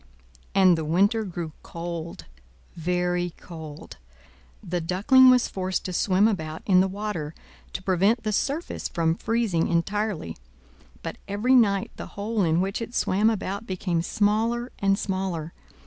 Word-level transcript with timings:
And 0.55 0.75
the 0.79 0.83
winter 0.83 1.23
grew 1.23 1.51
cold, 1.61 2.25
very 2.75 3.35
cold! 3.37 3.97
The 4.63 4.81
Duckling 4.81 5.29
was 5.29 5.47
forced 5.47 5.85
to 5.85 5.93
swim 5.93 6.27
about 6.27 6.63
in 6.65 6.79
the 6.79 6.87
water, 6.87 7.35
to 7.73 7.83
prevent 7.83 8.23
the 8.23 8.33
surface 8.33 8.89
from 8.89 9.13
freezing 9.13 9.67
entirely; 9.67 10.37
but 11.03 11.19
every 11.27 11.53
night 11.53 11.91
the 11.97 12.07
hole 12.17 12.41
in 12.43 12.61
which 12.61 12.81
it 12.81 12.95
swam 12.95 13.29
about 13.29 13.67
became 13.67 14.01
smaller 14.01 14.71
and 14.79 14.97
smaller. 14.97 15.53